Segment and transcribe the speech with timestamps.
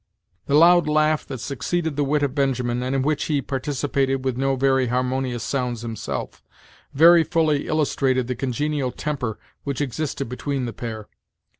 [0.47, 4.35] The loud laugh that succeeded the wit of Benjamin, and in which he participated with
[4.35, 6.41] no very harmonious sounds himself,
[6.91, 11.07] very fully illustrated the congenial temper which existed between the pair.